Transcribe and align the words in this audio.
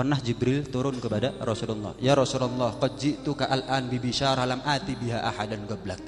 Pernah 0.00 0.16
Jibril 0.16 0.64
turun 0.72 0.96
kepada 0.96 1.36
Rasulullah. 1.44 1.92
Ya 2.00 2.16
Rasulullah, 2.16 2.72
qad 2.80 2.96
ji'tuka 2.96 3.52
al-an 3.52 3.84
bi 3.84 4.00
bisyarah 4.00 4.48
ati 4.48 4.96
biha 4.96 5.28
ahadan 5.28 5.68
qablak. 5.68 6.00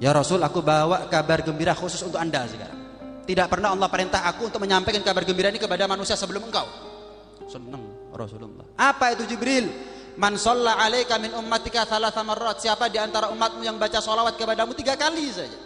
Ya 0.00 0.16
Rasul, 0.16 0.40
aku 0.40 0.64
bawa 0.64 1.04
kabar 1.12 1.44
gembira 1.44 1.76
khusus 1.76 2.00
untuk 2.00 2.16
Anda 2.16 2.48
sekarang. 2.48 2.80
Tidak 3.28 3.44
pernah 3.52 3.76
Allah 3.76 3.92
perintah 3.92 4.24
aku 4.24 4.48
untuk 4.48 4.56
menyampaikan 4.64 5.04
kabar 5.04 5.20
gembira 5.28 5.52
ini 5.52 5.60
kepada 5.60 5.84
manusia 5.84 6.16
sebelum 6.16 6.48
engkau. 6.48 6.64
Senang 7.44 8.08
Rasulullah. 8.08 8.64
Apa 8.80 9.12
itu 9.12 9.28
Jibril? 9.36 9.68
Man 10.16 10.40
shalla 10.40 10.80
alaika 10.80 11.20
min 11.20 11.36
ummatika 11.36 11.84
thalatha 11.84 12.24
marrat. 12.24 12.64
Siapa 12.64 12.88
di 12.88 12.96
antara 12.96 13.28
umatmu 13.28 13.68
yang 13.68 13.76
baca 13.76 14.00
salawat 14.00 14.40
kepadamu 14.40 14.72
tiga 14.72 14.96
kali 14.96 15.28
saja. 15.28 15.60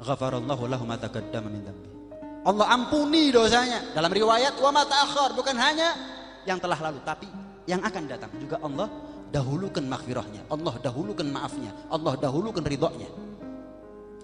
Ghafarallahu 0.00 0.72
lahu 0.72 0.88
ma 0.88 0.96
taqaddama 0.96 1.52
min 1.52 1.68
dhanbi. 1.68 1.88
Allah 2.48 2.64
ampuni 2.72 3.28
dosanya. 3.28 3.92
Dalam 3.92 4.08
riwayat 4.08 4.56
wa 4.56 4.72
ma 4.72 4.88
ta'akhkhar 4.88 5.36
bukan 5.36 5.56
hanya 5.60 6.13
yang 6.44 6.60
telah 6.60 6.78
lalu 6.78 7.00
tapi 7.04 7.28
yang 7.64 7.80
akan 7.80 8.02
datang 8.04 8.32
juga 8.36 8.60
Allah 8.60 8.88
dahulukan 9.34 9.82
maghfirahnya. 9.82 10.46
Allah 10.46 10.74
dahulukan 10.78 11.26
maafnya. 11.26 11.74
Allah 11.90 12.14
dahulukan 12.14 12.62
ridhonya. 12.62 13.10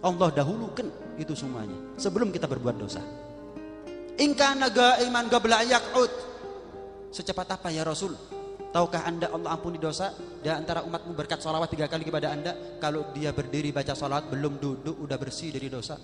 Allah 0.00 0.28
dahulukan 0.32 0.86
itu 1.20 1.34
semuanya 1.36 1.76
sebelum 1.98 2.30
kita 2.32 2.46
berbuat 2.48 2.76
dosa. 2.78 3.02
Ingka 4.16 4.56
naga 4.56 5.02
iman 5.04 5.26
gabla 5.26 5.66
yak'ud. 5.66 6.12
Secepat 7.10 7.58
apa 7.58 7.68
ya 7.74 7.82
Rasul? 7.82 8.14
Tahukah 8.70 9.02
anda 9.02 9.26
Allah 9.34 9.58
ampuni 9.58 9.82
dosa 9.82 10.14
di 10.14 10.46
antara 10.46 10.86
umatmu 10.86 11.10
berkat 11.18 11.42
salawat 11.42 11.74
tiga 11.74 11.90
kali 11.90 12.06
kepada 12.06 12.30
anda 12.30 12.78
Kalau 12.78 13.10
dia 13.10 13.34
berdiri 13.34 13.74
baca 13.74 13.98
salawat 13.98 14.30
belum 14.30 14.62
duduk 14.62 14.94
udah 14.94 15.18
bersih 15.18 15.50
dari 15.50 15.66
dosa 15.66 15.98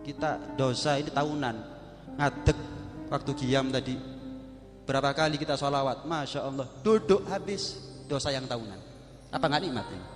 Kita 0.00 0.56
dosa 0.56 0.96
ini 0.96 1.12
tahunan 1.12 1.56
Ngadek 2.16 2.58
waktu 3.12 3.30
kiam 3.36 3.68
tadi 3.68 4.19
Berapa 4.90 5.14
kali 5.14 5.38
kita 5.38 5.54
salawat 5.54 6.02
Masya 6.02 6.50
Allah 6.50 6.66
duduk 6.82 7.22
habis 7.30 7.78
dosa 8.10 8.34
yang 8.34 8.50
tahunan. 8.50 8.74
Apa 9.30 9.46
nggak 9.46 9.62
nikmat 9.62 9.86
ini? 9.86 10.06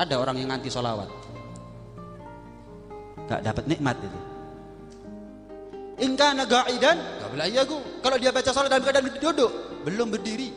Ada 0.00 0.16
orang 0.16 0.40
yang 0.40 0.48
nganti 0.48 0.72
salawat 0.72 1.12
Gak 3.28 3.44
dapat 3.44 3.68
nikmat 3.68 4.00
itu. 4.00 4.20
Ingka 6.08 6.40
naga'idan 6.40 6.96
Kalau 8.00 8.16
dia 8.16 8.32
baca 8.32 8.48
salat 8.48 8.72
dalam 8.72 8.80
keadaan 8.80 9.12
duduk 9.12 9.52
Belum 9.84 10.08
berdiri. 10.08 10.56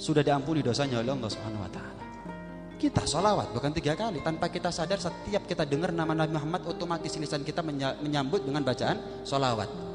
Sudah 0.00 0.24
diampuni 0.24 0.64
dosanya 0.64 1.04
oleh 1.04 1.12
Allah 1.12 1.28
subhanahu 1.28 1.60
wa 1.60 1.68
ta'ala. 1.68 2.04
Kita 2.80 3.04
salawat 3.04 3.52
bukan 3.52 3.76
tiga 3.76 3.92
kali. 3.92 4.24
Tanpa 4.24 4.48
kita 4.48 4.72
sadar 4.72 4.96
setiap 4.96 5.44
kita 5.44 5.68
dengar 5.68 5.92
nama 5.92 6.16
Nabi 6.16 6.40
Muhammad 6.40 6.64
Otomatis 6.72 7.12
lisan 7.20 7.44
kita 7.44 7.60
menyambut 8.00 8.48
dengan 8.48 8.64
bacaan 8.64 9.28
salawat 9.28 9.93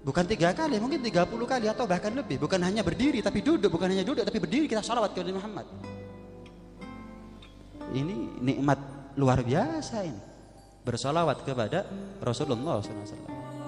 Bukan 0.00 0.24
tiga 0.24 0.56
kali, 0.56 0.80
mungkin 0.80 1.04
tiga 1.04 1.28
puluh 1.28 1.44
kali 1.44 1.68
atau 1.68 1.84
bahkan 1.84 2.12
lebih. 2.16 2.40
Bukan 2.40 2.60
hanya 2.64 2.80
berdiri, 2.80 3.20
tapi 3.20 3.44
duduk. 3.44 3.68
Bukan 3.68 3.92
hanya 3.92 4.00
duduk, 4.00 4.24
tapi 4.24 4.40
berdiri 4.40 4.64
kita 4.64 4.80
salawat 4.80 5.12
kepada 5.12 5.36
Muhammad. 5.36 5.66
Ini 7.90 8.40
nikmat 8.40 8.78
luar 9.18 9.42
biasa 9.44 10.06
ini 10.06 10.20
bersolawat 10.80 11.44
kepada 11.44 11.84
Rasulullah 12.24 12.80
SAW. 12.80 13.59